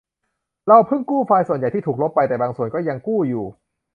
[0.67, 3.45] เราเพิ่งกู้ไฟล์ส่วนใหญ่ที่ถูกลบไป แต่บางส่วนก็ยังกู้อยู่